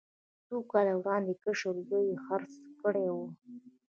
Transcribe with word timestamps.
څو 0.47 0.57
کاله 0.71 0.93
وړاندې 0.97 1.33
کشر 1.43 1.75
زوی 1.89 2.03
یې 2.09 2.17
خرڅه 2.25 2.57
کړې 2.81 3.07
وه. 3.15 3.27